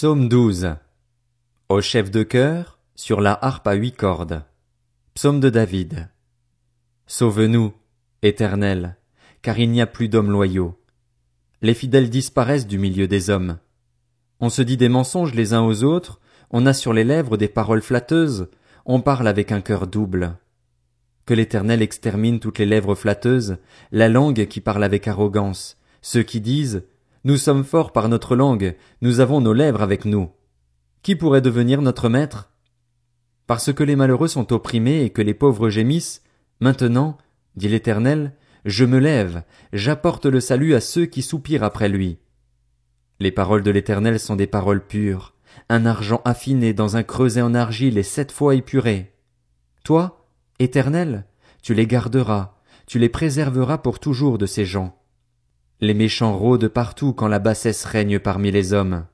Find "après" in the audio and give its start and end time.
41.64-41.88